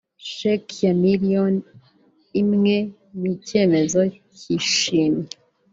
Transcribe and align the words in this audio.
sheki 0.33 0.77
ya 0.85 0.93
miliyoni 1.03 1.61
imwe 2.41 2.75
n’icyemezo 3.19 3.99
cy’ishimwe 4.37 5.27